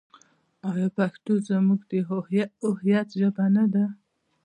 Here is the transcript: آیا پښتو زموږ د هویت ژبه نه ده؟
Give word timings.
آیا 0.71 0.87
پښتو 0.97 1.33
زموږ 1.49 1.81
د 1.91 1.93
هویت 2.67 3.07
ژبه 3.19 3.45
نه 3.55 3.65
ده؟ 3.73 3.85